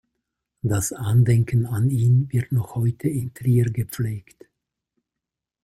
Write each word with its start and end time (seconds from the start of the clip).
Das 0.63 0.93
Andenken 0.93 1.67
an 1.67 1.91
ihn 1.91 2.27
wird 2.31 2.51
noch 2.51 2.73
heute 2.73 3.07
in 3.07 3.35
Trier 3.35 3.65
gepflegt. 3.69 4.47